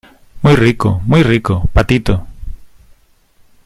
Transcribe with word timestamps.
muy 0.41 0.55
rico, 0.55 0.99
muy 1.05 1.21
rico, 1.21 1.69
patito. 1.73 2.25